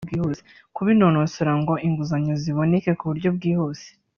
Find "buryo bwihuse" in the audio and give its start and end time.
3.09-3.87